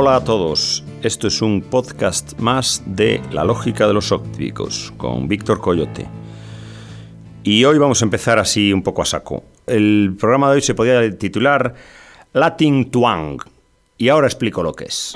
Hola 0.00 0.14
a 0.14 0.22
todos, 0.22 0.84
esto 1.02 1.26
es 1.26 1.42
un 1.42 1.60
podcast 1.60 2.38
más 2.38 2.84
de 2.86 3.20
La 3.32 3.42
lógica 3.42 3.84
de 3.88 3.94
los 3.94 4.12
ópticos 4.12 4.92
con 4.96 5.26
Víctor 5.26 5.60
Coyote. 5.60 6.06
Y 7.42 7.64
hoy 7.64 7.78
vamos 7.78 8.00
a 8.00 8.04
empezar 8.04 8.38
así 8.38 8.72
un 8.72 8.84
poco 8.84 9.02
a 9.02 9.04
saco. 9.04 9.42
El 9.66 10.14
programa 10.16 10.50
de 10.50 10.54
hoy 10.54 10.62
se 10.62 10.74
podría 10.76 11.18
titular 11.18 11.74
Latin 12.32 12.92
Twang. 12.92 13.38
Y 13.96 14.08
ahora 14.08 14.28
explico 14.28 14.62
lo 14.62 14.72
que 14.72 14.84
es. 14.84 15.14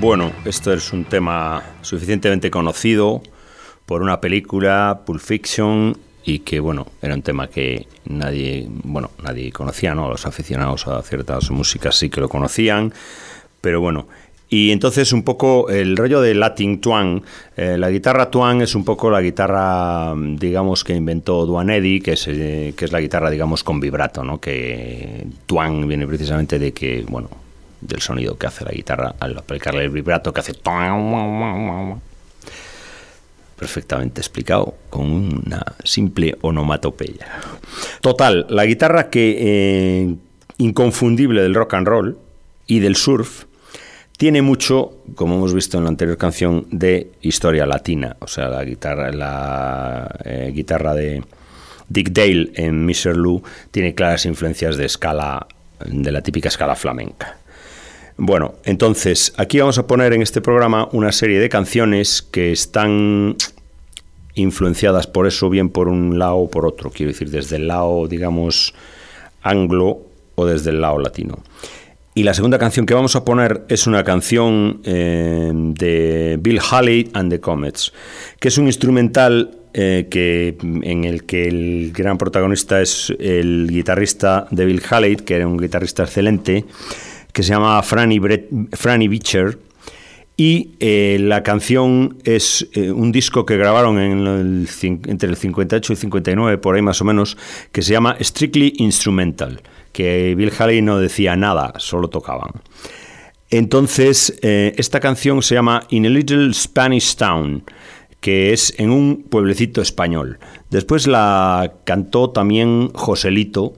Bueno, 0.00 0.32
esto 0.44 0.72
es 0.72 0.92
un 0.92 1.04
tema 1.04 1.62
suficientemente 1.82 2.50
conocido 2.50 3.22
por 3.86 4.02
una 4.02 4.20
película, 4.20 5.02
Pulp 5.06 5.20
Fiction, 5.20 5.96
y 6.24 6.40
que 6.40 6.58
bueno, 6.58 6.88
era 7.00 7.14
un 7.14 7.22
tema 7.22 7.46
que 7.46 7.86
nadie, 8.04 8.66
bueno, 8.68 9.12
nadie 9.22 9.52
conocía, 9.52 9.94
¿no? 9.94 10.08
Los 10.08 10.26
aficionados 10.26 10.88
a 10.88 11.00
ciertas 11.02 11.48
músicas 11.52 11.96
sí 11.96 12.10
que 12.10 12.20
lo 12.20 12.28
conocían, 12.28 12.92
pero 13.60 13.80
bueno, 13.80 14.08
y 14.48 14.72
entonces 14.72 15.12
un 15.12 15.22
poco 15.22 15.68
el 15.70 15.96
rollo 15.96 16.20
de 16.20 16.34
Latin 16.34 16.80
Twang, 16.80 17.22
eh, 17.56 17.76
la 17.78 17.88
guitarra 17.88 18.32
Twang 18.32 18.62
es 18.62 18.74
un 18.74 18.84
poco 18.84 19.10
la 19.10 19.22
guitarra, 19.22 20.12
digamos, 20.16 20.82
que 20.82 20.94
inventó 20.94 21.46
Duane 21.46 21.76
Eddy, 21.76 22.00
que 22.00 22.12
es, 22.12 22.26
eh, 22.26 22.74
que 22.76 22.84
es 22.84 22.92
la 22.92 23.00
guitarra, 23.00 23.30
digamos, 23.30 23.62
con 23.62 23.78
vibrato, 23.78 24.24
¿no? 24.24 24.40
Que 24.40 25.24
Twang 25.46 25.86
viene 25.86 26.04
precisamente 26.04 26.58
de 26.58 26.72
que, 26.72 27.04
bueno, 27.08 27.43
del 27.84 28.00
sonido 28.00 28.36
que 28.36 28.46
hace 28.46 28.64
la 28.64 28.72
guitarra 28.72 29.14
al 29.20 29.38
aplicarle 29.38 29.84
el 29.84 29.90
vibrato 29.90 30.32
que 30.32 30.40
hace 30.40 30.54
perfectamente 33.56 34.20
explicado 34.20 34.74
con 34.90 35.10
una 35.12 35.62
simple 35.84 36.36
onomatopeya. 36.40 37.26
Total, 38.00 38.46
la 38.50 38.66
guitarra 38.66 39.10
que 39.10 39.36
eh, 39.38 40.14
inconfundible 40.58 41.42
del 41.42 41.54
rock 41.54 41.74
and 41.74 41.86
roll 41.86 42.18
y 42.66 42.80
del 42.80 42.96
surf 42.96 43.44
tiene 44.16 44.42
mucho, 44.42 44.98
como 45.14 45.36
hemos 45.36 45.54
visto 45.54 45.78
en 45.78 45.84
la 45.84 45.90
anterior 45.90 46.16
canción, 46.16 46.66
de 46.70 47.12
historia 47.20 47.66
latina. 47.66 48.16
O 48.20 48.26
sea, 48.26 48.48
la 48.48 48.64
guitarra, 48.64 49.10
la 49.12 50.08
eh, 50.24 50.52
guitarra 50.54 50.94
de 50.94 51.22
Dick 51.88 52.10
Dale 52.10 52.52
en 52.54 52.86
Mr. 52.86 53.16
Lou 53.16 53.42
tiene 53.70 53.94
claras 53.94 54.24
influencias 54.26 54.76
de 54.76 54.86
escala, 54.86 55.46
de 55.84 56.12
la 56.12 56.22
típica 56.22 56.48
escala 56.48 56.76
flamenca. 56.76 57.38
Bueno, 58.16 58.54
entonces 58.64 59.32
aquí 59.36 59.58
vamos 59.58 59.78
a 59.78 59.86
poner 59.86 60.12
en 60.12 60.22
este 60.22 60.40
programa 60.40 60.88
una 60.92 61.10
serie 61.10 61.40
de 61.40 61.48
canciones 61.48 62.22
que 62.22 62.52
están 62.52 63.36
influenciadas 64.34 65.06
por 65.06 65.26
eso, 65.26 65.50
bien 65.50 65.68
por 65.68 65.88
un 65.88 66.18
lado 66.18 66.36
o 66.36 66.50
por 66.50 66.66
otro, 66.66 66.90
quiero 66.90 67.12
decir, 67.12 67.30
desde 67.30 67.56
el 67.56 67.68
lado, 67.68 68.06
digamos, 68.06 68.74
anglo 69.42 70.02
o 70.36 70.46
desde 70.46 70.70
el 70.70 70.80
lado 70.80 70.98
latino. 70.98 71.38
Y 72.16 72.22
la 72.22 72.34
segunda 72.34 72.60
canción 72.60 72.86
que 72.86 72.94
vamos 72.94 73.16
a 73.16 73.24
poner 73.24 73.64
es 73.68 73.88
una 73.88 74.04
canción 74.04 74.80
eh, 74.84 75.50
de 75.52 76.38
Bill 76.40 76.60
Haley 76.60 77.10
and 77.12 77.32
the 77.32 77.40
Comets, 77.40 77.92
que 78.38 78.46
es 78.46 78.58
un 78.58 78.66
instrumental 78.66 79.58
eh, 79.72 80.06
que, 80.08 80.56
en 80.62 81.04
el 81.04 81.24
que 81.24 81.48
el 81.48 81.92
gran 81.92 82.16
protagonista 82.16 82.80
es 82.80 83.12
el 83.18 83.66
guitarrista 83.68 84.46
de 84.52 84.64
Bill 84.64 84.82
Haley, 84.88 85.16
que 85.16 85.34
era 85.34 85.48
un 85.48 85.56
guitarrista 85.56 86.04
excelente, 86.04 86.64
que 87.34 87.42
se 87.42 87.50
llama 87.50 87.82
Franny, 87.82 88.20
Franny 88.72 89.08
Beecher. 89.08 89.58
Y 90.36 90.70
eh, 90.80 91.18
la 91.20 91.42
canción 91.42 92.18
es 92.24 92.66
eh, 92.72 92.90
un 92.90 93.12
disco 93.12 93.44
que 93.44 93.56
grabaron 93.56 93.98
en 93.98 94.66
entre 95.06 95.28
el 95.28 95.36
58 95.36 95.92
y 95.92 95.96
59, 95.96 96.58
por 96.58 96.74
ahí 96.74 96.82
más 96.82 97.00
o 97.00 97.04
menos, 97.04 97.36
que 97.70 97.82
se 97.82 97.92
llama 97.92 98.16
Strictly 98.20 98.74
Instrumental, 98.78 99.62
que 99.92 100.34
Bill 100.36 100.52
Haley 100.58 100.82
no 100.82 100.98
decía 100.98 101.36
nada, 101.36 101.74
solo 101.78 102.08
tocaban. 102.08 102.50
Entonces, 103.50 104.36
eh, 104.42 104.72
esta 104.76 104.98
canción 104.98 105.42
se 105.42 105.54
llama 105.54 105.86
In 105.90 106.06
a 106.06 106.08
Little 106.08 106.52
Spanish 106.52 107.14
Town, 107.14 107.62
que 108.20 108.52
es 108.52 108.74
en 108.78 108.90
un 108.90 109.22
pueblecito 109.28 109.82
español. 109.82 110.38
Después 110.70 111.06
la 111.06 111.74
cantó 111.84 112.30
también 112.30 112.90
Joselito, 112.94 113.74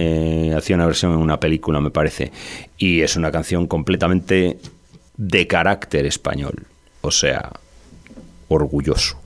eh, 0.00 0.54
hacía 0.56 0.76
una 0.76 0.86
versión 0.86 1.12
en 1.12 1.18
una 1.18 1.40
película, 1.40 1.80
me 1.80 1.90
parece, 1.90 2.30
y 2.76 3.00
es 3.00 3.16
una 3.16 3.32
canción 3.32 3.66
completamente 3.66 4.58
de 5.16 5.46
carácter 5.48 6.06
español, 6.06 6.66
o 7.00 7.10
sea, 7.10 7.50
orgulloso. 8.46 9.20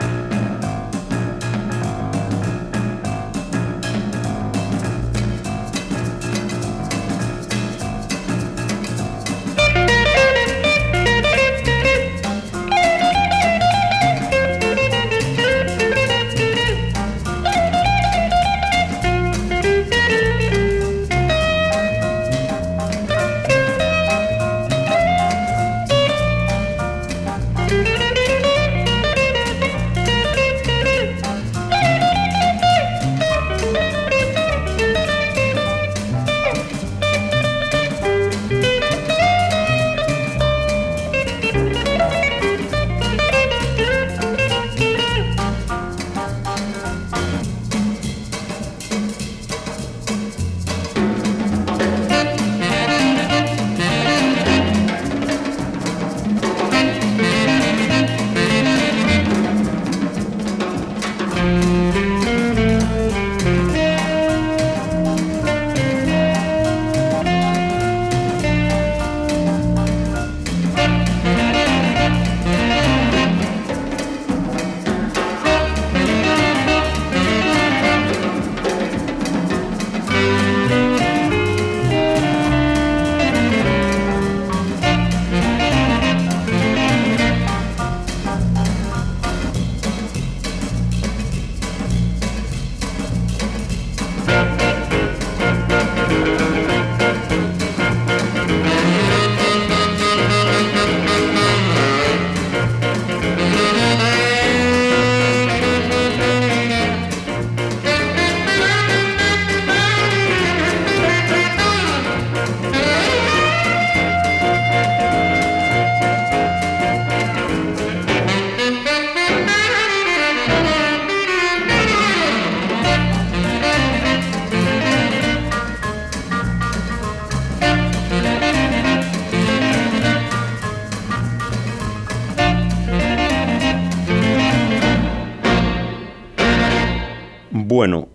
Bueno, 137.82 138.06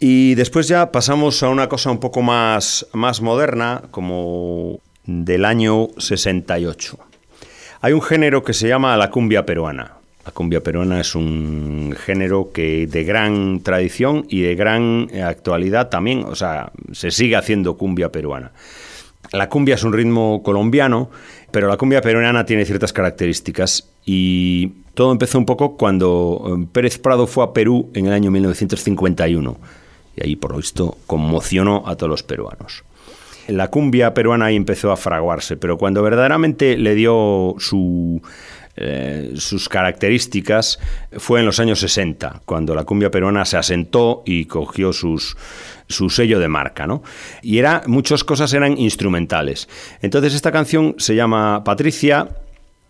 y 0.00 0.34
después 0.34 0.66
ya 0.66 0.90
pasamos 0.90 1.40
a 1.44 1.48
una 1.48 1.68
cosa 1.68 1.92
un 1.92 2.00
poco 2.00 2.22
más, 2.22 2.88
más 2.92 3.20
moderna, 3.20 3.82
como 3.92 4.80
del 5.04 5.44
año 5.44 5.90
68. 5.96 6.98
Hay 7.82 7.92
un 7.92 8.02
género 8.02 8.42
que 8.42 8.52
se 8.52 8.66
llama 8.66 8.96
la 8.96 9.12
cumbia 9.12 9.46
peruana. 9.46 9.92
La 10.24 10.32
cumbia 10.32 10.60
peruana 10.60 11.00
es 11.00 11.14
un 11.14 11.94
género 11.96 12.50
que 12.52 12.88
de 12.88 13.04
gran 13.04 13.60
tradición 13.60 14.26
y 14.28 14.40
de 14.40 14.56
gran 14.56 15.08
actualidad 15.22 15.88
también, 15.88 16.24
o 16.24 16.34
sea, 16.34 16.72
se 16.90 17.12
sigue 17.12 17.36
haciendo 17.36 17.76
cumbia 17.76 18.10
peruana. 18.10 18.50
La 19.30 19.48
cumbia 19.48 19.76
es 19.76 19.84
un 19.84 19.92
ritmo 19.92 20.42
colombiano, 20.42 21.10
pero 21.50 21.68
la 21.68 21.76
cumbia 21.76 22.00
peruana 22.00 22.44
tiene 22.44 22.64
ciertas 22.64 22.92
características 22.92 23.88
y 24.04 24.68
todo 24.94 25.12
empezó 25.12 25.38
un 25.38 25.46
poco 25.46 25.76
cuando 25.76 26.58
eh, 26.58 26.66
Pérez 26.72 26.98
Prado 26.98 27.26
fue 27.26 27.44
a 27.44 27.52
Perú 27.52 27.90
en 27.94 28.06
el 28.06 28.12
año 28.12 28.30
1951 28.30 29.56
y 30.16 30.24
ahí 30.24 30.36
por 30.36 30.52
lo 30.52 30.58
visto 30.58 30.96
conmocionó 31.06 31.84
a 31.86 31.96
todos 31.96 32.10
los 32.10 32.22
peruanos. 32.22 32.84
La 33.48 33.68
cumbia 33.68 34.12
peruana 34.12 34.46
ahí 34.46 34.56
empezó 34.56 34.90
a 34.90 34.96
fraguarse, 34.96 35.56
pero 35.56 35.78
cuando 35.78 36.02
verdaderamente 36.02 36.76
le 36.76 36.96
dio 36.96 37.54
eh, 38.76 39.32
sus 39.36 39.68
características 39.68 40.80
fue 41.18 41.40
en 41.40 41.46
los 41.46 41.60
años 41.60 41.78
60, 41.78 42.42
cuando 42.44 42.74
la 42.74 42.84
cumbia 42.84 43.10
peruana 43.10 43.44
se 43.44 43.56
asentó 43.56 44.22
y 44.26 44.46
cogió 44.46 44.92
sus, 44.92 45.36
su 45.88 46.10
sello 46.10 46.38
de 46.38 46.48
marca, 46.48 46.86
¿no? 46.86 47.02
Y 47.42 47.58
era, 47.58 47.82
muchas 47.86 48.24
cosas 48.24 48.52
eran 48.52 48.78
instrumentales. 48.78 49.68
Entonces 50.02 50.34
esta 50.34 50.52
canción 50.52 50.94
se 50.98 51.14
llama 51.14 51.62
Patricia, 51.64 52.28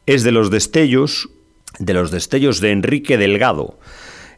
es 0.06 0.22
de 0.22 0.32
los 0.32 0.50
destellos, 0.50 1.28
de 1.78 1.94
los 1.94 2.10
destellos 2.10 2.60
de 2.60 2.70
Enrique 2.72 3.18
Delgado. 3.18 3.78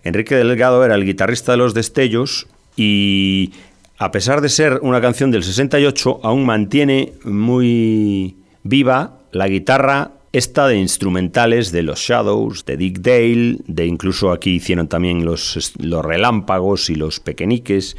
Enrique 0.03 0.35
Delgado 0.35 0.85
era 0.85 0.95
el 0.95 1.05
guitarrista 1.05 1.53
de 1.53 1.59
los 1.59 1.75
destellos 1.75 2.47
y 2.77 3.53
a 3.99 4.11
pesar 4.13 4.41
de 4.41 4.49
ser 4.49 4.79
una 4.83 5.01
canción 5.01 5.31
del 5.31 5.43
68, 5.43 6.21
aún 6.23 6.47
mantiene 6.47 7.15
muy 7.25 8.37
viva 8.63 9.19
la 9.33 9.49
guitarra 9.49 10.13
esta 10.33 10.69
de 10.69 10.77
instrumentales 10.77 11.73
de 11.73 11.83
los 11.83 11.99
Shadows, 12.01 12.65
de 12.65 12.77
Dick 12.77 13.01
Dale, 13.01 13.57
de 13.67 13.87
incluso 13.87 14.31
aquí 14.31 14.51
hicieron 14.51 14.87
también 14.87 15.25
los, 15.25 15.73
los 15.79 16.05
relámpagos 16.05 16.91
y 16.91 16.95
los 16.95 17.19
pequeñiques, 17.19 17.97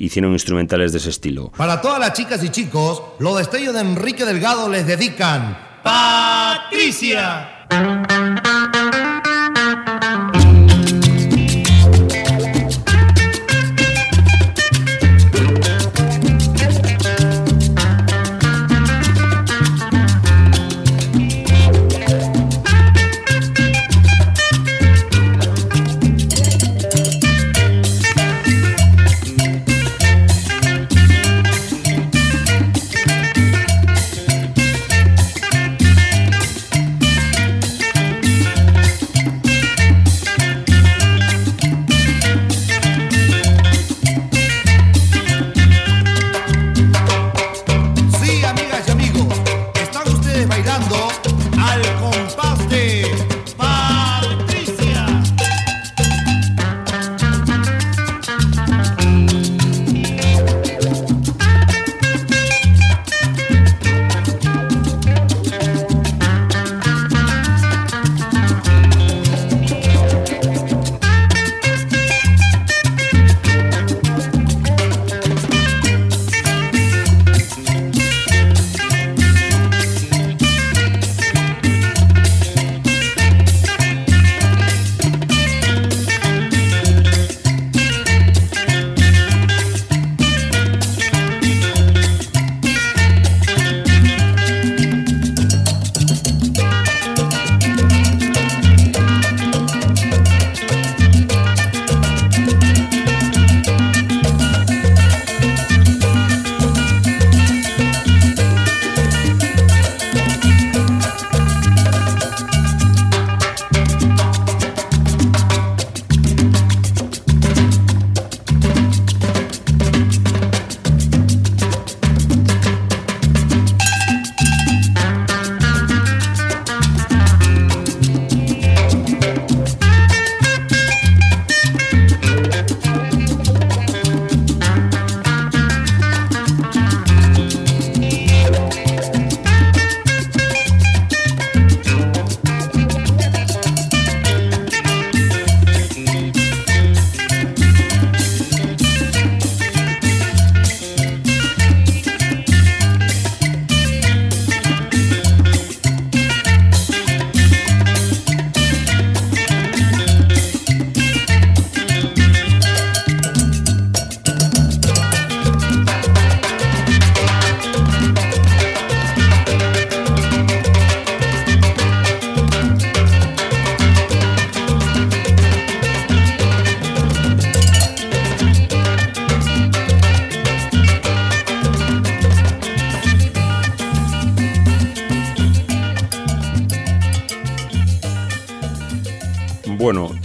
hicieron 0.00 0.32
instrumentales 0.32 0.92
de 0.92 0.98
ese 0.98 1.10
estilo. 1.10 1.52
Para 1.56 1.80
todas 1.80 2.00
las 2.00 2.14
chicas 2.14 2.42
y 2.42 2.48
chicos, 2.48 3.02
los 3.18 3.36
destellos 3.36 3.74
de 3.74 3.80
Enrique 3.80 4.24
Delgado 4.24 4.68
les 4.68 4.86
dedican 4.86 5.56
Patricia. 5.82 7.66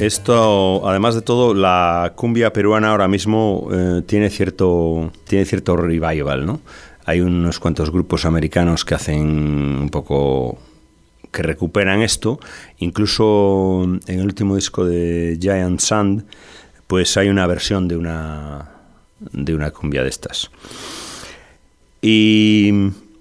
Esto, 0.05 0.87
además 0.87 1.15
de 1.15 1.23
todo, 1.23 1.55
la 1.55 2.13
cumbia 2.15 2.53
peruana 2.53 2.91
ahora 2.91 3.07
mismo 3.07 3.67
eh, 3.71 4.03
tiene, 4.05 4.29
cierto, 4.29 5.11
tiene 5.27 5.45
cierto 5.45 5.75
revival, 5.75 6.45
¿no? 6.45 6.61
Hay 7.05 7.21
unos 7.21 7.57
cuantos 7.59 7.89
grupos 7.89 8.25
americanos 8.25 8.85
que 8.85 8.93
hacen 8.93 9.25
un 9.25 9.89
poco 9.89 10.59
que 11.31 11.41
recuperan 11.41 12.03
esto. 12.03 12.39
Incluso 12.77 13.83
en 14.05 14.19
el 14.19 14.25
último 14.25 14.55
disco 14.55 14.85
de 14.85 15.39
Giant 15.41 15.79
Sand, 15.79 16.25
pues 16.85 17.17
hay 17.17 17.29
una 17.29 17.47
versión 17.47 17.87
de 17.87 17.97
una 17.97 18.73
de 19.19 19.55
una 19.55 19.71
cumbia 19.71 20.03
de 20.03 20.09
estas. 20.09 20.51
Y 22.03 22.71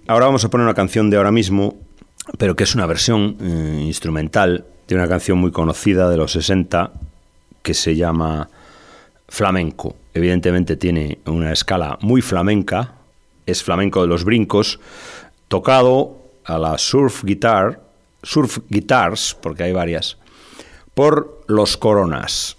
ahora 0.07 0.26
vamos 0.26 0.45
a 0.45 0.50
poner 0.50 0.67
una 0.67 0.75
canción 0.75 1.09
de 1.09 1.17
ahora 1.17 1.33
mismo, 1.33 1.79
pero 2.37 2.57
que 2.57 2.64
es 2.64 2.75
una 2.75 2.85
versión 2.85 3.38
eh, 3.41 3.85
instrumental 3.87 4.67
de 4.88 4.95
una 4.95 5.09
canción 5.09 5.38
muy 5.38 5.50
conocida 5.50 6.09
de 6.09 6.17
los 6.17 6.33
60 6.33 6.93
que 7.62 7.75
se 7.75 7.97
llama 7.97 8.49
flamenco. 9.29 9.97
Evidentemente 10.12 10.76
tiene 10.76 11.19
una 11.26 11.53
escala 11.53 11.99
muy 12.03 12.23
flamenca, 12.23 12.95
es 13.47 13.62
flamenco 13.62 14.03
de 14.03 14.09
los 14.09 14.25
brincos, 14.25 14.81
tocado 15.49 16.19
a 16.45 16.59
la 16.59 16.79
surf 16.79 17.25
guitar, 17.25 17.81
surf 18.23 18.59
guitars, 18.69 19.37
porque 19.41 19.64
hay 19.64 19.73
varias, 19.73 20.19
por 20.95 21.43
los 21.47 21.76
coronas. 21.76 22.57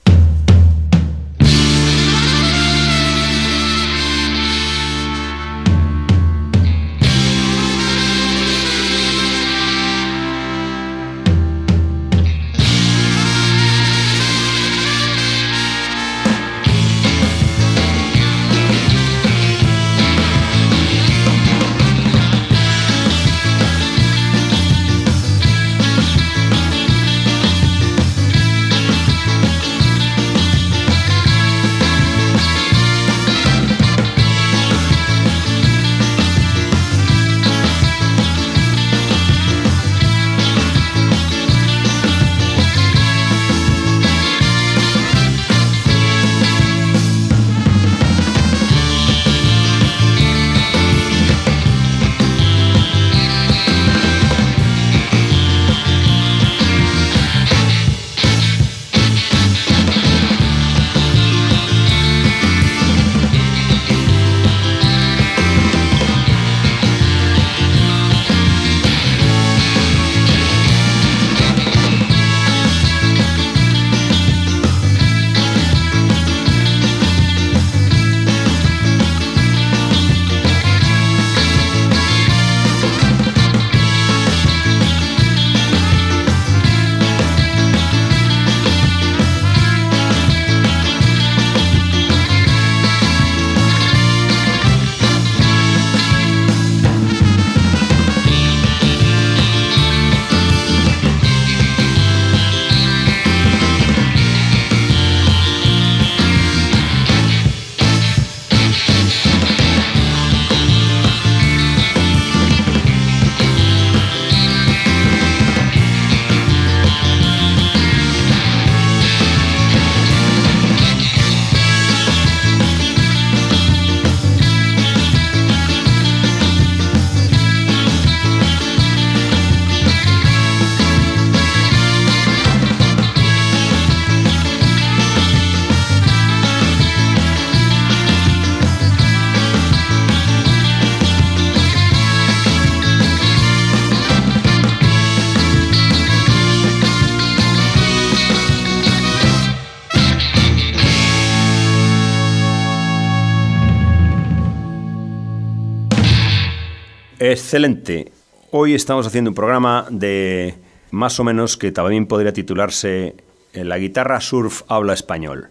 Excelente. 157.55 158.11
Hoy 158.51 158.73
estamos 158.73 159.07
haciendo 159.07 159.31
un 159.31 159.33
programa 159.33 159.87
de 159.89 160.55
más 160.91 161.21
o 161.21 161.23
menos 161.23 161.55
que 161.55 161.71
también 161.71 162.05
podría 162.05 162.33
titularse 162.33 163.15
eh, 163.53 163.63
La 163.63 163.77
guitarra 163.77 164.19
surf 164.19 164.63
habla 164.67 164.93
español. 164.93 165.47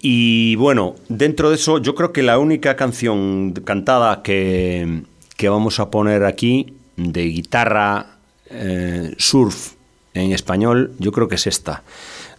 Y 0.00 0.56
bueno, 0.56 0.94
dentro 1.10 1.50
de 1.50 1.56
eso 1.56 1.76
yo 1.76 1.94
creo 1.94 2.10
que 2.10 2.22
la 2.22 2.38
única 2.38 2.74
canción 2.76 3.52
cantada 3.52 4.22
que, 4.22 5.02
vamos 5.42 5.78
a 5.78 5.90
poner 5.90 6.24
aquí 6.24 6.72
de 6.96 7.24
guitarra 7.24 8.16
eh, 8.48 9.14
surf 9.18 9.74
en 10.14 10.32
español, 10.32 10.94
yo 10.98 11.12
creo 11.12 11.28
que 11.28 11.34
es 11.34 11.46
esta. 11.46 11.82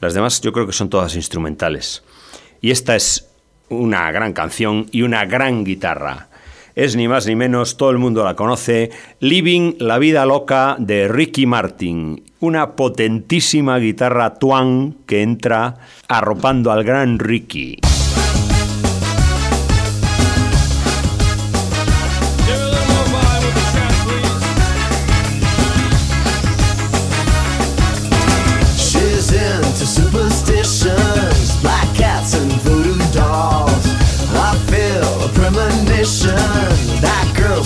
Las 0.01 0.15
demás 0.15 0.41
yo 0.41 0.51
creo 0.51 0.65
que 0.65 0.74
son 0.74 0.89
todas 0.89 1.15
instrumentales. 1.15 2.01
Y 2.62 2.72
esta 2.72 2.95
es 2.95 3.27
una 3.69 4.12
gran 4.12 4.34
canción 4.34 4.88
y 4.91 5.03
una 5.03 5.24
gran 5.25 5.63
guitarra 5.63 6.29
es 6.75 6.96
ni 6.96 7.08
más 7.08 7.25
ni 7.25 7.36
menos, 7.36 7.77
todo 7.77 7.89
el 7.89 7.98
mundo 7.98 8.24
la 8.24 8.36
conoce, 8.36 8.91
Living 9.20 9.75
la 9.79 9.98
vida 9.98 10.25
loca 10.25 10.75
de 10.77 11.08
Ricky 11.08 11.46
Martin, 11.46 12.24
una 12.41 12.75
potentísima 12.75 13.77
guitarra 13.79 14.36
twang 14.36 14.94
que 15.05 15.22
entra 15.22 15.75
arropando 16.08 16.72
al 16.72 16.84
gran 16.84 17.17
Ricky. 17.17 17.79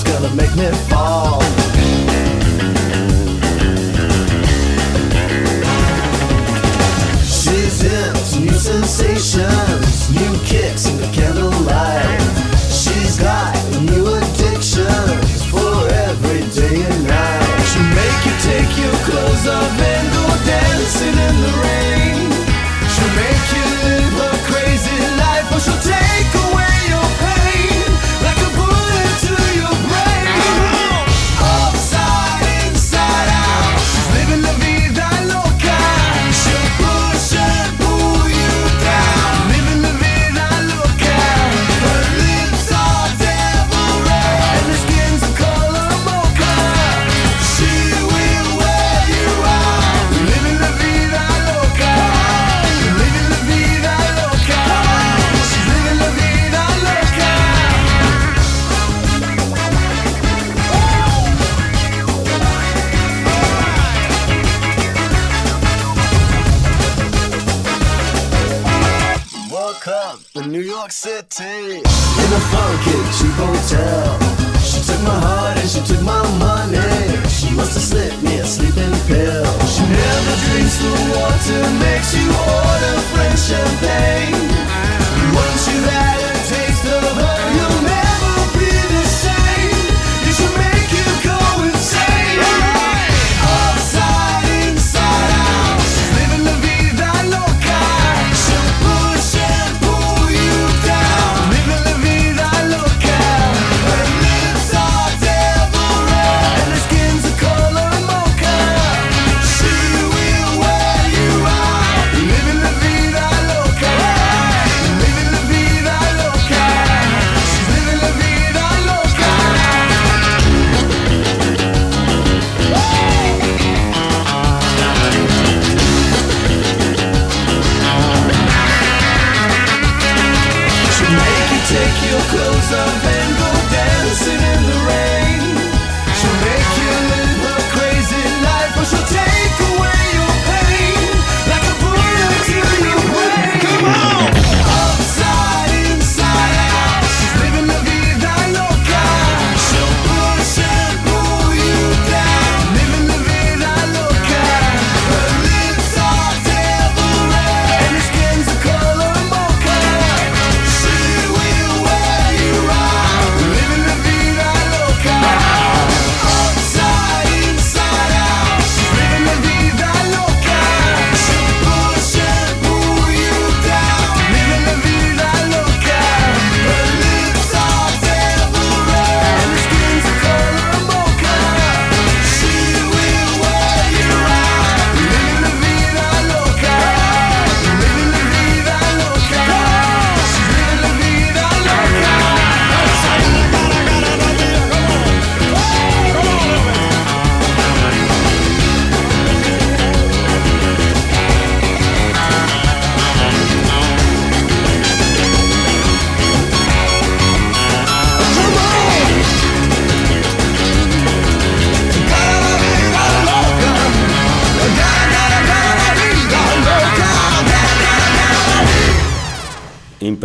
Gonna 0.03 0.33
make 0.35 0.55
me 0.55 0.69
fall. 0.89 1.48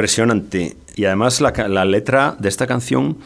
Impresionante. 0.04 0.76
Y 0.96 1.06
además 1.06 1.40
la, 1.40 1.84
letra 1.86 2.36
de 2.38 2.50
esta 2.50 2.66
canción 2.66 3.16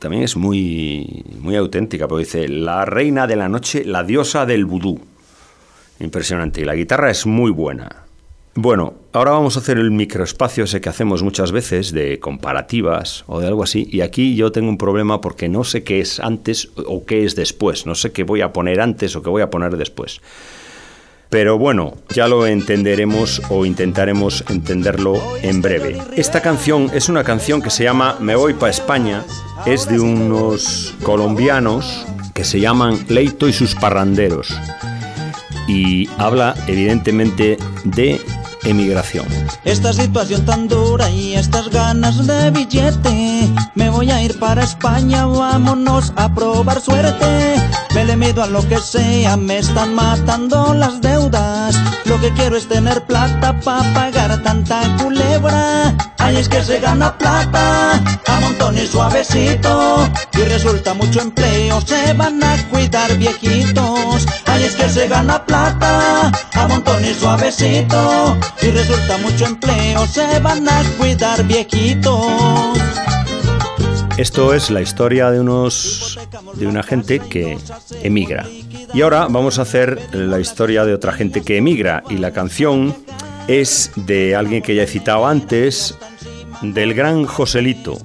también 0.00 0.24
es 0.24 0.36
muy, 0.36 1.24
muy 1.38 1.54
auténtica, 1.54 2.08
porque 2.08 2.24
dice, 2.24 2.48
la 2.48 2.84
reina 2.84 3.28
de 3.28 3.36
la 3.36 3.48
noche, 3.48 3.84
la 3.84 4.02
diosa 4.02 4.44
del 4.44 4.64
vudú. 4.64 4.98
Impresionante. 6.00 6.62
Y 6.62 6.64
la 6.64 6.74
guitarra 6.74 7.12
es 7.12 7.26
muy 7.26 7.52
buena. 7.52 8.06
Bueno, 8.56 8.94
ahora 9.12 9.30
vamos 9.30 9.56
a 9.56 9.60
hacer 9.60 9.78
el 9.78 9.92
microespacio 9.92 10.64
ese 10.64 10.80
que 10.80 10.88
hacemos 10.88 11.22
muchas 11.22 11.52
veces 11.52 11.92
de 11.92 12.18
comparativas 12.18 13.22
o 13.28 13.38
de 13.38 13.46
algo 13.46 13.62
así. 13.62 13.88
Y 13.92 14.00
aquí 14.00 14.34
yo 14.34 14.50
tengo 14.50 14.68
un 14.68 14.78
problema 14.78 15.20
porque 15.20 15.48
no 15.48 15.62
sé 15.62 15.84
qué 15.84 16.00
es 16.00 16.18
antes 16.18 16.70
o 16.74 17.04
qué 17.04 17.24
es 17.24 17.36
después. 17.36 17.86
No 17.86 17.94
sé 17.94 18.10
qué 18.10 18.24
voy 18.24 18.40
a 18.40 18.52
poner 18.52 18.80
antes 18.80 19.14
o 19.14 19.22
qué 19.22 19.30
voy 19.30 19.42
a 19.42 19.50
poner 19.50 19.76
después. 19.76 20.20
Pero 21.28 21.58
bueno, 21.58 21.94
ya 22.10 22.28
lo 22.28 22.46
entenderemos 22.46 23.42
o 23.50 23.64
intentaremos 23.64 24.44
entenderlo 24.48 25.20
en 25.42 25.60
breve. 25.60 25.98
Esta 26.16 26.40
canción 26.40 26.90
es 26.94 27.08
una 27.08 27.24
canción 27.24 27.60
que 27.60 27.70
se 27.70 27.84
llama 27.84 28.16
Me 28.20 28.36
voy 28.36 28.54
pa' 28.54 28.70
España. 28.70 29.24
Es 29.66 29.88
de 29.88 29.98
unos 29.98 30.94
colombianos 31.02 32.06
que 32.32 32.44
se 32.44 32.60
llaman 32.60 33.06
Leito 33.08 33.48
y 33.48 33.52
sus 33.52 33.74
parranderos. 33.74 34.54
Y 35.66 36.08
habla 36.18 36.54
evidentemente 36.68 37.56
de 37.82 38.20
emigración. 38.68 39.26
Esta 39.64 39.92
situación 39.92 40.44
tan 40.44 40.68
dura 40.68 41.08
y 41.10 41.34
estas 41.34 41.70
ganas 41.70 42.26
de 42.26 42.50
billete. 42.50 43.48
Me 43.74 43.88
voy 43.88 44.10
a 44.10 44.22
ir 44.22 44.38
para 44.38 44.64
España, 44.64 45.26
vámonos 45.26 46.12
a 46.16 46.34
probar 46.34 46.80
suerte. 46.80 47.56
Me 47.94 48.04
le 48.04 48.16
mido 48.16 48.42
a 48.42 48.46
lo 48.46 48.66
que 48.68 48.78
sea, 48.78 49.36
me 49.36 49.58
están 49.58 49.94
matando 49.94 50.74
las 50.74 51.00
deudas. 51.00 51.74
Lo 52.04 52.20
que 52.20 52.30
quiero 52.32 52.56
es 52.56 52.68
tener 52.68 53.04
plata 53.04 53.58
para 53.60 53.94
pagar 53.94 54.42
tanta 54.42 54.96
culebra. 55.02 55.94
Ay, 56.18 56.36
es 56.36 56.48
que 56.48 56.62
se 56.62 56.80
gana 56.80 57.16
plata 57.16 57.92
a 58.26 58.40
montón 58.40 58.76
y 58.76 58.86
suavecito. 58.86 60.08
Y 60.32 60.42
resulta 60.42 60.94
mucho 60.94 61.20
empleo, 61.20 61.80
se 61.80 62.12
van 62.14 62.42
a 62.42 62.56
cuidar 62.68 63.16
viejitos. 63.16 64.26
Ay, 64.46 64.64
es 64.64 64.74
que 64.74 64.88
se 64.88 65.08
gana 65.08 65.44
plata 65.44 66.32
a 66.54 66.68
montón 66.68 67.04
y 67.04 67.14
suavecito. 67.14 68.36
Y 68.62 68.70
resulta 68.70 69.18
mucho 69.18 69.46
empleo, 69.46 70.06
se 70.06 70.38
van 70.40 70.68
a 70.68 70.82
cuidar 70.98 71.44
viejitos. 71.44 72.78
Esto 74.16 74.54
es 74.54 74.70
la 74.70 74.80
historia 74.80 75.30
de 75.30 75.40
unos 75.40 76.18
de 76.54 76.66
una 76.66 76.82
gente 76.82 77.18
que 77.18 77.58
emigra. 78.02 78.46
Y 78.94 79.02
ahora 79.02 79.26
vamos 79.28 79.58
a 79.58 79.62
hacer 79.62 80.00
la 80.14 80.40
historia 80.40 80.86
de 80.86 80.94
otra 80.94 81.12
gente 81.12 81.42
que 81.42 81.58
emigra 81.58 82.02
y 82.08 82.16
la 82.16 82.32
canción 82.32 82.96
es 83.48 83.92
de 83.96 84.34
alguien 84.34 84.62
que 84.62 84.74
ya 84.74 84.82
he 84.82 84.86
citado 84.86 85.26
antes, 85.26 85.96
del 86.62 86.94
gran 86.94 87.24
Joselito, 87.26 87.98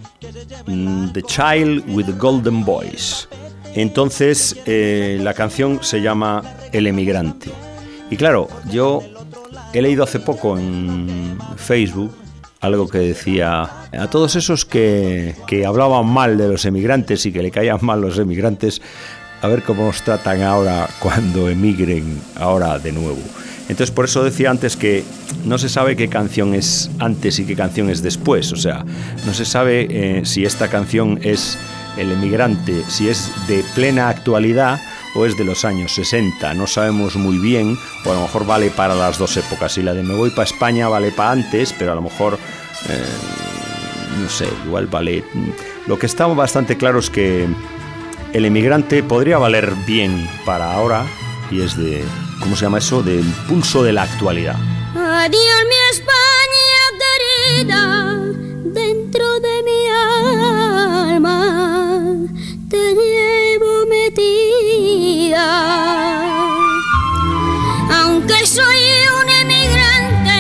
mm, 0.68 1.12
The 1.14 1.24
Child 1.24 1.84
with 1.88 2.06
the 2.06 2.12
Golden 2.14 2.64
Voice. 2.64 3.28
Entonces 3.74 4.56
eh, 4.66 5.20
la 5.22 5.34
canción 5.34 5.80
se 5.82 6.02
llama 6.02 6.44
El 6.72 6.88
emigrante. 6.88 7.50
Y 8.10 8.18
claro, 8.18 8.50
yo 8.70 9.02
he 9.74 9.82
leído 9.82 10.04
hace 10.04 10.20
poco 10.20 10.58
en 10.58 11.38
Facebook 11.56 12.12
algo 12.60 12.88
que 12.88 13.00
decía 13.00 13.64
a 13.92 14.08
todos 14.08 14.36
esos 14.36 14.66
que, 14.66 15.36
que 15.48 15.66
hablaban 15.66 16.06
mal 16.06 16.38
de 16.38 16.48
los 16.48 16.66
emigrantes 16.66 17.26
y 17.26 17.32
que 17.32 17.42
le 17.42 17.50
caían 17.50 17.80
mal 17.82 18.02
los 18.02 18.20
emigrantes, 18.20 18.82
a 19.42 19.48
ver 19.48 19.64
cómo 19.64 19.86
nos 19.86 20.04
tratan 20.04 20.44
ahora 20.44 20.88
cuando 21.00 21.50
emigren 21.50 22.22
ahora 22.36 22.78
de 22.78 22.92
nuevo. 22.92 23.22
Entonces 23.72 23.92
por 23.92 24.04
eso 24.04 24.22
decía 24.22 24.52
antes 24.52 24.76
que 24.76 25.06
no 25.46 25.58
se 25.58 25.70
sabe 25.70 25.96
qué 25.96 26.10
canción 26.10 26.54
es 26.54 26.92
antes 27.00 27.40
y 27.40 27.46
qué 27.46 27.56
canción 27.56 27.90
es 27.90 28.04
después. 28.04 28.52
O 28.52 28.58
sea, 28.58 28.84
no 29.26 29.34
se 29.34 29.46
sabe 29.46 29.88
eh, 29.90 30.26
si 30.26 30.44
esta 30.44 30.68
canción 30.68 31.20
es 31.24 31.58
El 31.98 32.12
emigrante, 32.12 32.84
si 32.90 33.08
es 33.08 33.32
de 33.48 33.64
plena 33.74 34.10
actualidad 34.10 34.82
o 35.16 35.26
es 35.26 35.38
de 35.38 35.46
los 35.46 35.64
años 35.64 35.94
60. 35.94 36.54
No 36.54 36.68
sabemos 36.68 37.16
muy 37.16 37.38
bien, 37.38 37.78
o 38.06 38.12
a 38.12 38.16
lo 38.16 38.22
mejor 38.24 38.46
vale 38.46 38.72
para 38.72 38.94
las 38.94 39.18
dos 39.18 39.38
épocas. 39.38 39.78
Y 39.78 39.84
la 39.84 39.94
de 39.94 40.04
Me 40.04 40.16
voy 40.16 40.32
para 40.32 40.44
España 40.44 40.90
vale 40.90 41.12
para 41.12 41.32
antes, 41.32 41.74
pero 41.80 41.94
a 41.94 41.96
lo 41.96 42.02
mejor, 42.02 42.38
eh, 42.90 43.04
no 44.22 44.30
sé, 44.30 44.50
igual 44.66 44.88
vale... 44.88 45.24
Lo 45.88 45.98
que 45.98 46.08
está 46.08 46.28
bastante 46.28 46.76
claro 46.76 47.00
es 47.00 47.10
que 47.10 47.48
El 48.34 48.44
emigrante 48.44 49.02
podría 49.02 49.38
valer 49.38 49.72
bien 49.88 50.28
para 50.46 50.74
ahora 50.74 51.06
y 51.50 51.62
es 51.62 51.78
de, 51.78 52.04
¿cómo 52.42 52.56
se 52.56 52.66
llama 52.66 52.80
eso? 52.80 53.02
Del 53.02 53.24
pulso 53.48 53.84
de 53.84 53.94
la 53.94 54.04
actualidad. 54.04 54.56
Adiós 54.96 55.64
mi 55.70 55.76
España 55.92 56.82
querida, 57.02 57.84
dentro 58.66 59.40
de 59.40 59.64
mi 59.64 59.88
alma 61.08 61.38
te 62.70 62.94
llevo 62.94 63.86
metida. 63.88 65.48
Aunque 68.02 68.46
soy 68.46 68.82
un 69.22 69.30
emigrante, 69.30 70.40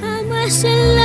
jamás 0.00 0.64
en 0.64 0.96
la 0.96 0.97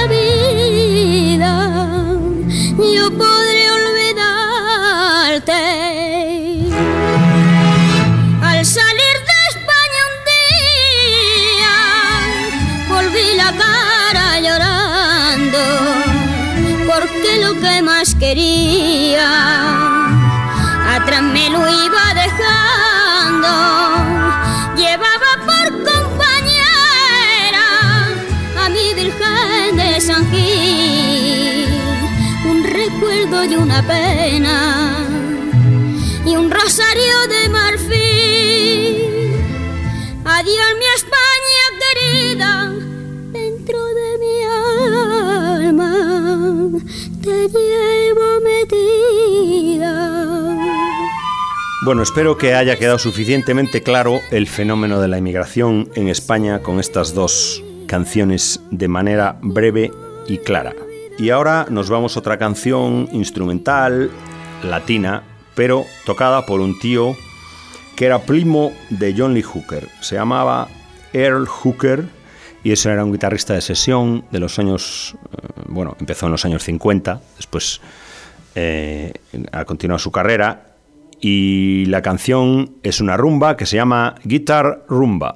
y 33.50 33.56
una 33.56 33.86
pena 33.86 35.06
y 36.26 36.36
un 36.38 36.50
rosario 36.50 37.28
de 37.28 37.50
marfil. 37.50 38.96
Adiós 40.24 40.76
mi 40.80 40.86
España 40.96 41.66
querida, 41.84 42.72
dentro 43.34 43.86
de 43.86 44.18
mi 44.20 44.44
alma 45.60 45.92
te 47.22 47.50
llevo 47.50 48.40
metida. 48.44 49.94
Bueno, 51.84 52.04
espero 52.04 52.38
que 52.38 52.54
haya 52.54 52.78
quedado 52.78 52.98
suficientemente 52.98 53.84
claro 53.84 54.22
el 54.32 54.48
fenómeno 54.48 55.02
de 55.02 55.10
la 55.10 55.18
inmigración 55.18 55.90
en 55.96 56.08
España 56.08 56.62
con 56.62 56.80
estas 56.80 57.14
dos 57.14 57.62
canciones 57.88 58.62
de 58.72 58.88
manera 58.88 59.38
breve 59.42 59.92
y 60.28 60.38
clara. 60.38 60.74
Y 61.18 61.30
ahora 61.30 61.68
nos 61.70 61.90
vamos 61.90 62.16
a 62.16 62.20
otra 62.20 62.38
canción 62.38 63.08
instrumental, 63.12 64.10
latina, 64.64 65.24
pero 65.56 65.86
tocada 66.06 66.46
por 66.46 66.60
un 66.60 66.78
tío 66.80 67.16
que 67.96 68.06
era 68.06 68.20
primo 68.20 68.74
de 68.90 69.14
John 69.16 69.34
Lee 69.34 69.44
Hooker. 69.44 69.88
Se 70.02 70.16
llamaba 70.16 70.68
Earl 71.14 71.48
Hooker 71.48 72.06
y 72.64 72.72
ese 72.72 72.92
era 72.92 73.04
un 73.04 73.12
guitarrista 73.12 73.54
de 73.54 73.62
sesión 73.62 74.26
de 74.32 74.40
los 74.40 74.58
años, 74.58 75.16
eh, 75.32 75.48
bueno, 75.68 75.96
empezó 76.00 76.26
en 76.26 76.32
los 76.32 76.46
años 76.46 76.64
50, 76.64 77.22
después 77.38 77.82
eh, 78.56 79.14
ha 79.52 79.66
continuado 79.66 80.00
su 80.00 80.12
carrera 80.12 80.74
y 81.20 81.86
la 81.86 82.02
canción 82.02 82.78
es 82.84 83.02
una 83.02 83.18
rumba 83.18 83.56
que 83.56 83.66
se 83.66 83.76
llama 83.76 84.16
Guitar 84.24 84.86
Rumba. 84.88 85.36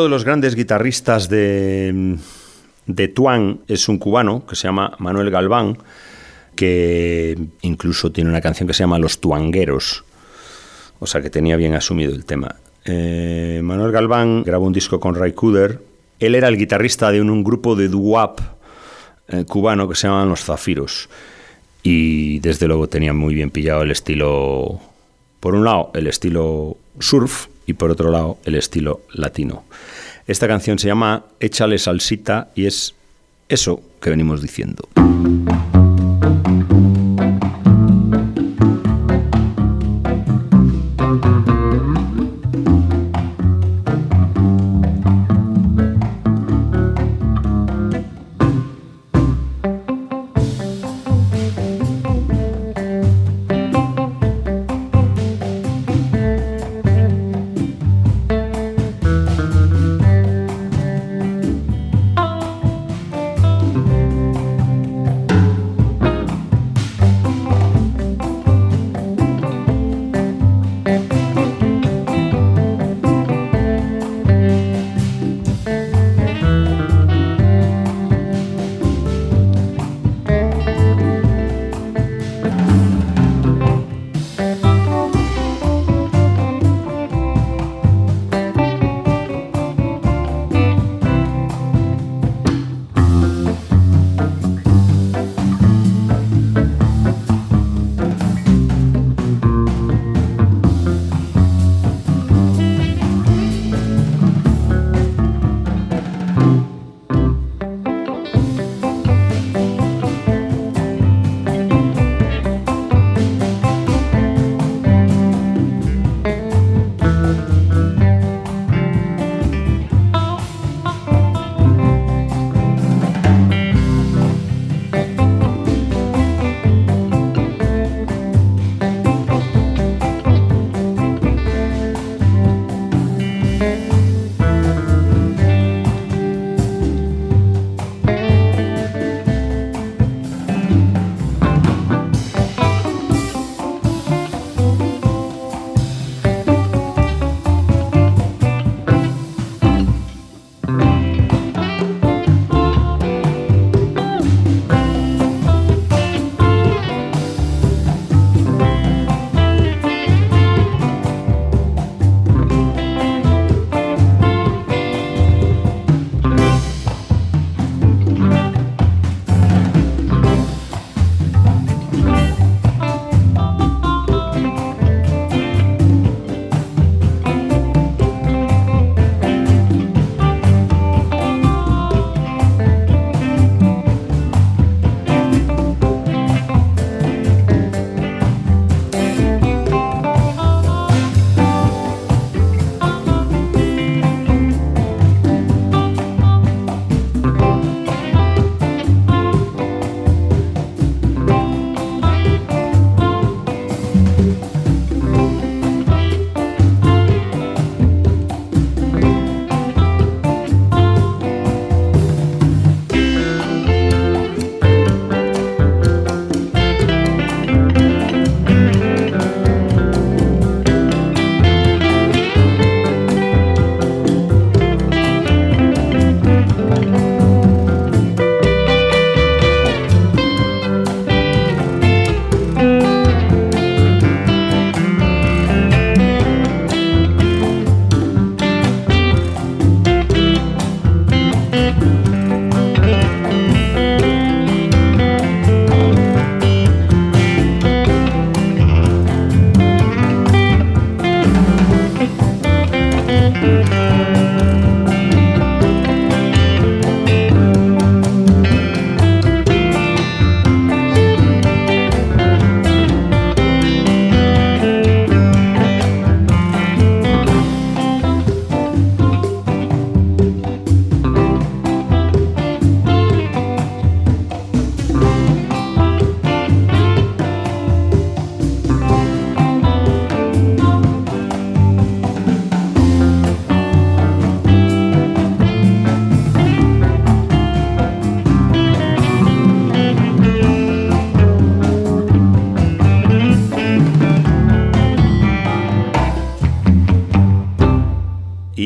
Otro 0.00 0.04
de 0.04 0.10
los 0.16 0.24
grandes 0.24 0.54
guitarristas 0.54 1.28
de, 1.28 2.16
Tuan 3.14 3.60
es 3.68 3.86
un 3.86 3.98
cubano 3.98 4.46
que 4.46 4.56
se 4.56 4.66
llama 4.66 4.94
Manuel 4.98 5.30
Galván, 5.30 5.76
que 6.56 7.36
incluso 7.60 8.10
tiene 8.10 8.30
una 8.30 8.40
canción 8.40 8.66
que 8.66 8.72
se 8.72 8.82
llama 8.82 8.98
Los 8.98 9.20
Tuangueros, 9.20 10.04
o 11.00 11.06
sea 11.06 11.20
que 11.20 11.28
tenía 11.28 11.56
bien 11.56 11.74
asumido 11.74 12.14
el 12.14 12.24
tema. 12.24 12.56
Eh, 12.86 13.60
Manuel 13.62 13.92
Galván 13.92 14.42
grabó 14.42 14.66
un 14.66 14.72
disco 14.72 14.98
con 14.98 15.14
Ray 15.14 15.32
Cooder. 15.32 15.82
Él 16.18 16.34
era 16.34 16.48
el 16.48 16.56
guitarrista 16.56 17.12
de 17.12 17.20
un, 17.20 17.44
grupo 17.44 17.76
de 17.76 17.88
doo-wop 17.88 18.40
eh, 19.28 19.44
cubano 19.44 19.86
que 19.86 19.96
se 19.96 20.06
llamaban 20.06 20.30
Los 20.30 20.44
Zafiros. 20.44 21.10
Y 21.82 22.38
desde 22.38 22.66
luego 22.66 22.88
tenía 22.88 23.12
muy 23.12 23.34
bien 23.34 23.50
pillado 23.50 23.82
el 23.82 23.90
estilo, 23.90 24.80
por 25.40 25.54
un 25.54 25.64
lado, 25.64 25.90
el 25.92 26.06
estilo 26.06 26.78
surf 26.98 27.49
y 27.70 27.72
por 27.72 27.90
otro 27.90 28.10
lado, 28.10 28.38
el 28.44 28.56
estilo 28.56 29.02
latino. 29.12 29.64
Esta 30.26 30.48
canción 30.48 30.78
se 30.78 30.88
llama 30.88 31.24
Échale 31.38 31.78
salsita 31.78 32.50
y 32.56 32.66
es 32.66 32.94
eso, 33.48 33.80
que 34.00 34.10
venimos 34.10 34.42
diciendo. 34.42 34.88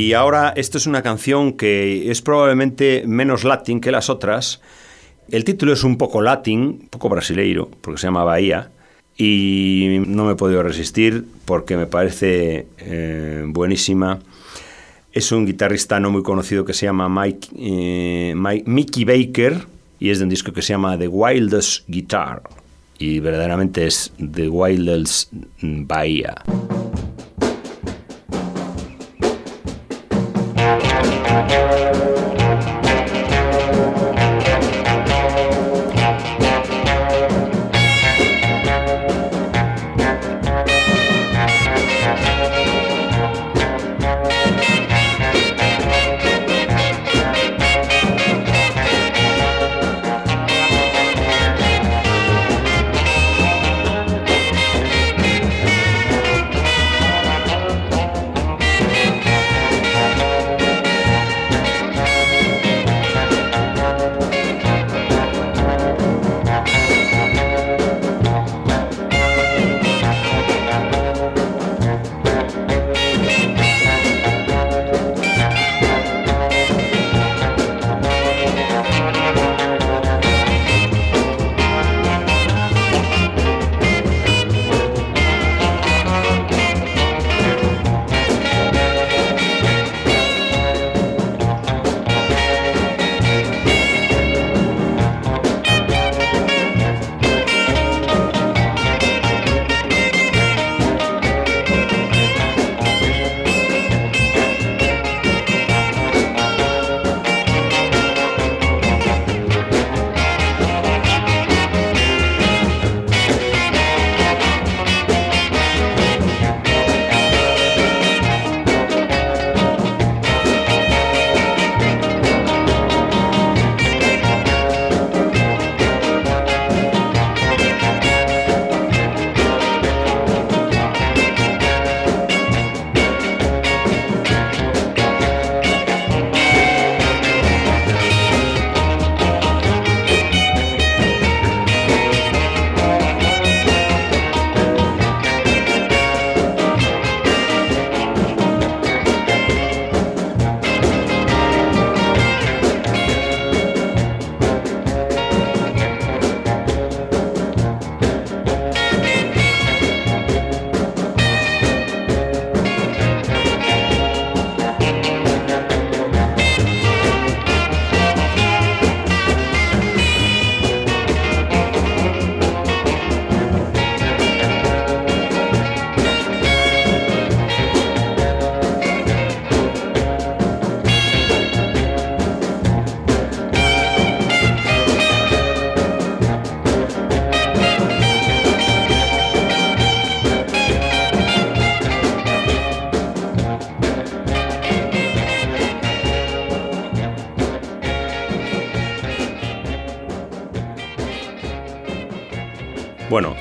Y 0.05 0.13
ahora, 0.13 0.53
esto 0.55 0.77
es 0.77 0.87
una 0.87 1.01
canción 1.01 1.55
que 1.55 2.11
es 2.11 2.21
probablemente 2.21 3.05
menos 3.07 3.43
latín 3.43 3.81
que 3.81 3.91
las 3.91 4.11
otras. 4.11 4.61
El 5.31 5.45
título 5.45 5.73
es 5.73 5.83
un 5.83 5.97
poco 5.97 6.21
latín, 6.21 6.61
un 6.83 6.89
poco 6.91 7.09
brasileiro, 7.09 7.71
porque 7.81 7.99
se 8.03 8.09
llama 8.09 8.23
Bahía. 8.23 8.71
Y 9.17 10.03
no 10.07 10.27
me 10.27 10.33
he 10.33 10.37
podido 10.37 10.63
resistir 10.63 11.25
porque 11.47 11.79
me 11.79 11.87
parece 11.87 12.67
eh, 12.77 13.45
buenísima. 13.47 14.19
Es 15.11 15.33
un 15.33 15.47
guitarrista 15.47 15.99
no 16.01 16.11
muy 16.11 16.23
conocido 16.23 16.67
que 16.67 16.75
se 16.75 16.85
llama 16.85 17.09
Mike, 17.09 17.49
eh, 17.57 18.35
Mickey 18.67 19.07
Baker 19.07 19.67
y 19.99 20.11
es 20.11 20.19
de 20.19 20.25
un 20.25 20.29
disco 20.29 20.53
que 20.53 20.61
se 20.61 20.75
llama 20.75 20.99
The 20.99 21.09
Wildest 21.09 21.89
Guitar. 21.89 22.43
Y 22.99 23.21
verdaderamente 23.21 23.87
es 23.87 24.13
The 24.19 24.51
Wildest 24.51 25.33
Bahía. 25.63 26.35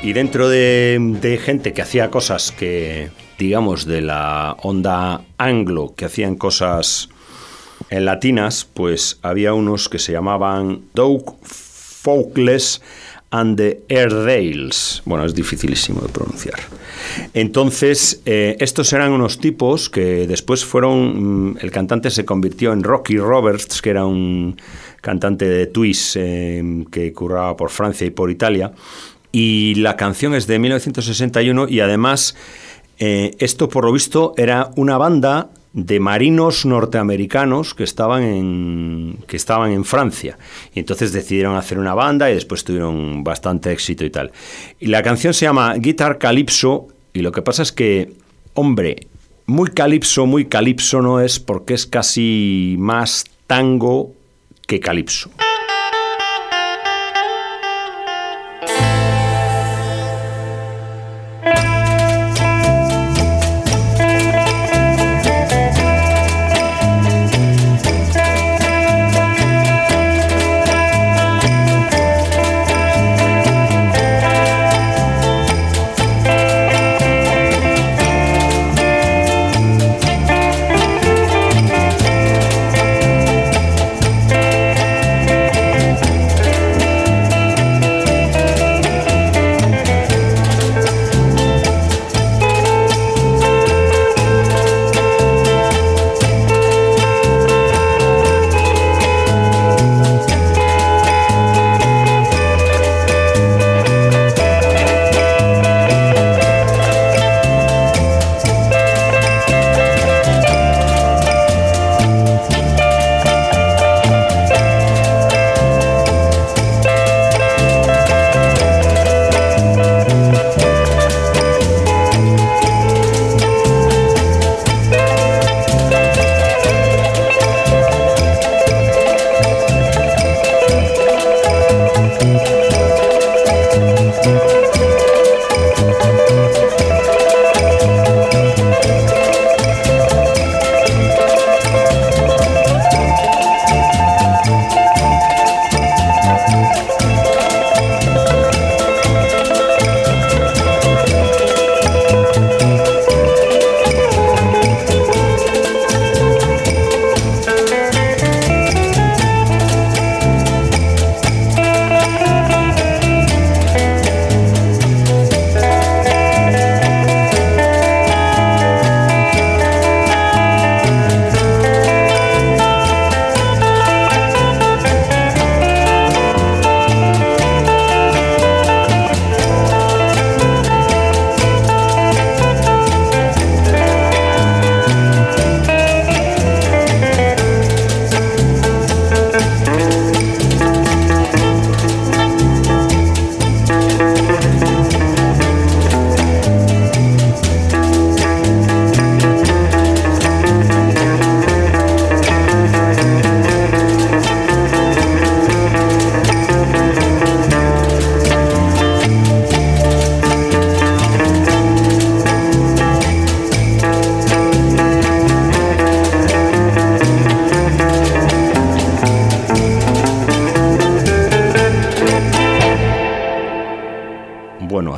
Y 0.03 0.11
dentro 0.11 0.49
de, 0.49 1.39
gente 1.41 1.71
que 1.71 1.81
hacía 1.81 2.11
cosas 2.11 2.51
que, 2.51 3.09
digamos, 3.39 3.85
de 3.85 4.01
la 4.01 4.57
onda 4.61 5.21
anglo, 5.37 5.93
que 5.95 6.03
hacían 6.05 6.35
cosas 6.35 7.07
en 7.89 8.03
latinas, 8.03 8.67
pues 8.71 9.17
había 9.21 9.53
unos 9.53 9.87
que 9.87 9.99
se 9.99 10.11
llamaban 10.11 10.81
Doug 10.93 11.37
Folkless 11.41 12.81
and 13.31 13.55
the 13.55 13.81
Airedales. 13.89 15.01
Bueno, 15.05 15.25
es 15.25 15.33
dificilísimo 15.33 16.01
de 16.01 16.09
pronunciar. 16.09 16.59
Entonces, 17.33 18.21
eh, 18.25 18.57
estos 18.59 18.91
eran 18.91 19.13
unos 19.13 19.39
tipos 19.39 19.89
que 19.89 20.27
después 20.27 20.65
fueron. 20.65 21.51
mm, 21.51 21.57
el 21.61 21.71
cantante 21.71 22.11
se 22.11 22.25
convirtió 22.25 22.73
en 22.73 22.83
Rocky 22.83 23.17
Roberts, 23.17 23.81
que 23.81 23.91
era 23.91 24.05
un 24.05 24.57
cantante 24.99 25.47
de 25.47 25.67
twist 25.67 26.17
eh, 26.19 26.85
que 26.91 27.13
curraba 27.13 27.55
por 27.55 27.69
Francia 27.69 28.05
y 28.05 28.11
por 28.11 28.29
Italia. 28.29 28.73
Y 29.35 29.73
la 29.75 29.97
canción 29.97 30.35
es 30.35 30.45
de 30.45 30.59
1961 30.59 31.67
y 31.67 31.79
además 31.79 32.35
eh, 32.99 33.35
esto 33.39 33.67
por 33.67 33.83
lo 33.83 33.91
visto 33.91 34.33
era 34.37 34.69
una 34.75 34.97
banda 34.99 35.49
de 35.73 35.99
marinos 35.99 36.67
norteamericanos 36.67 37.73
que 37.73 37.83
estaban 37.83 38.21
en 38.21 39.17
que 39.27 39.35
estaban 39.35 39.71
en 39.71 39.85
Francia 39.85 40.37
y 40.75 40.79
entonces 40.79 41.11
decidieron 41.13 41.55
hacer 41.55 41.79
una 41.79 41.95
banda 41.95 42.29
y 42.29 42.35
después 42.35 42.63
tuvieron 42.63 43.23
bastante 43.23 43.71
éxito 43.71 44.05
y 44.05 44.11
tal. 44.11 44.31
Y 44.79 44.85
la 44.87 45.01
canción 45.01 45.33
se 45.33 45.45
llama 45.45 45.73
Guitar 45.77 46.19
Calypso 46.19 46.89
y 47.11 47.21
lo 47.21 47.31
que 47.31 47.41
pasa 47.41 47.63
es 47.63 47.71
que 47.71 48.13
hombre, 48.53 49.07
muy 49.47 49.71
calipso, 49.71 50.27
muy 50.27 50.45
calipso 50.45 51.01
no 51.01 51.19
es 51.21 51.39
porque 51.39 51.73
es 51.73 51.87
casi 51.87 52.75
más 52.77 53.25
tango 53.47 54.13
que 54.67 54.79
calipso. 54.79 55.31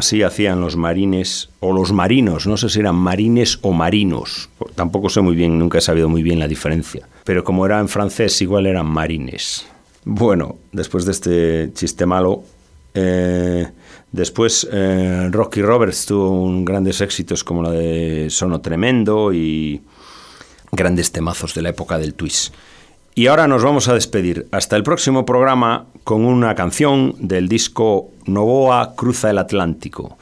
Así 0.05 0.21
hacían 0.21 0.61
los 0.61 0.75
marines 0.75 1.49
o 1.61 1.73
los 1.73 1.91
marinos, 1.91 2.45
no 2.45 2.57
sé 2.57 2.69
si 2.69 2.79
eran 2.79 2.95
marines 2.95 3.57
o 3.63 3.71
marinos, 3.71 4.49
tampoco 4.75 5.09
sé 5.09 5.21
muy 5.21 5.35
bien, 5.35 5.57
nunca 5.57 5.79
he 5.79 5.81
sabido 5.81 6.07
muy 6.09 6.21
bien 6.21 6.37
la 6.37 6.47
diferencia, 6.47 7.09
pero 7.23 7.43
como 7.43 7.65
era 7.65 7.79
en 7.79 7.89
francés 7.89 8.39
igual 8.43 8.67
eran 8.67 8.85
marines. 8.85 9.65
Bueno, 10.03 10.57
después 10.71 11.05
de 11.05 11.11
este 11.11 11.73
chiste 11.73 12.05
malo, 12.05 12.43
eh, 12.93 13.67
después 14.11 14.67
eh, 14.71 15.27
Rocky 15.31 15.63
Roberts 15.63 16.05
tuvo 16.05 16.43
un 16.43 16.63
grandes 16.63 17.01
éxitos 17.01 17.43
como 17.43 17.63
la 17.63 17.71
de 17.71 18.27
Sono 18.29 18.61
Tremendo 18.61 19.33
y 19.33 19.81
grandes 20.71 21.11
temazos 21.11 21.55
de 21.55 21.63
la 21.63 21.69
época 21.69 21.97
del 21.97 22.13
twist. 22.13 22.53
Y 23.17 23.27
ahora 23.27 23.47
nos 23.47 23.63
vamos 23.63 23.87
a 23.87 23.93
despedir. 23.93 24.45
Hasta 24.51 24.75
el 24.75 24.83
próximo 24.83 25.25
programa 25.25 25.85
con 26.03 26.25
una 26.25 26.53
canción 26.53 27.15
del 27.17 27.47
disco 27.47 28.09
Novoa 28.25 28.93
Cruza 28.97 29.29
el 29.29 29.37
Atlántico. 29.37 30.17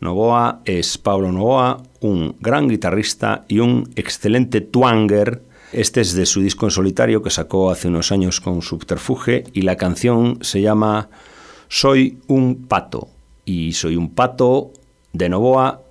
Novoa 0.00 0.60
es 0.64 0.98
Pablo 0.98 1.30
Novoa, 1.30 1.80
un 2.00 2.34
gran 2.40 2.66
guitarrista 2.66 3.44
y 3.46 3.60
un 3.60 3.92
excelente 3.94 4.60
twanger. 4.60 5.40
Este 5.72 6.00
es 6.00 6.14
de 6.14 6.26
su 6.26 6.40
disco 6.40 6.66
en 6.66 6.72
solitario 6.72 7.22
que 7.22 7.30
sacó 7.30 7.70
hace 7.70 7.86
unos 7.86 8.10
años 8.10 8.40
con 8.40 8.60
Subterfuge 8.60 9.44
y 9.52 9.62
la 9.62 9.76
canción 9.76 10.38
se 10.40 10.60
llama 10.62 11.10
Soy 11.68 12.18
un 12.26 12.66
pato. 12.66 13.08
Y 13.44 13.74
Soy 13.74 13.94
un 13.94 14.10
pato 14.10 14.72
de 15.12 15.28
Novoa 15.28 15.82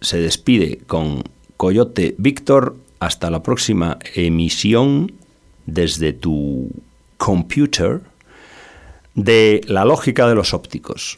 se 0.00 0.18
despide 0.18 0.78
con 0.88 1.22
Coyote 1.56 2.16
Víctor. 2.18 2.74
Hasta 2.98 3.30
la 3.30 3.44
próxima 3.44 3.98
emisión 4.14 5.19
desde 5.70 6.12
tu 6.12 6.68
computer 7.16 8.00
de 9.14 9.60
la 9.66 9.84
lógica 9.84 10.28
de 10.28 10.34
los 10.34 10.54
ópticos. 10.54 11.16